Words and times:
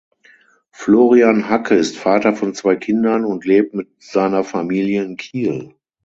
Florian 0.71 1.47
Hacke 1.47 1.75
ist 1.75 1.95
Vater 1.95 2.35
von 2.35 2.55
zwei 2.55 2.75
Kindern 2.75 3.23
und 3.23 3.45
lebt 3.45 3.75
mit 3.75 3.87
seiner 3.99 4.43
Familie 4.43 5.03
in 5.03 5.15
Kiel. 5.15 5.75